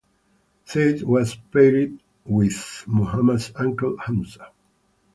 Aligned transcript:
Zayd 0.67 1.03
was 1.03 1.35
paired 1.35 1.99
with 2.25 2.85
Muhammad's 2.87 3.51
uncle 3.55 3.97
Hamza. 3.99 4.47